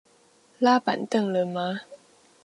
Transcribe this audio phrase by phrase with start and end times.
[0.57, 1.81] 拉板凳了嗎